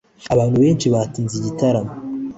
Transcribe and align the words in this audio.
abantu 0.33 0.55
benshi 0.63 0.87
batinze 0.93 1.33
igitaramo 1.37 1.93